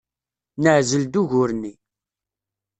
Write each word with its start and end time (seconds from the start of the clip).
Neɛzel-d 0.61 1.13
ugur-nni. 1.21 1.73